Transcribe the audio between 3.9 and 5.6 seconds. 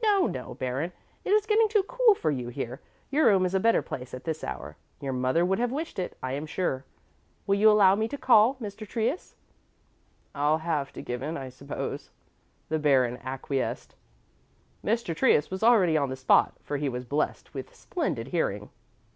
at this hour; your mother would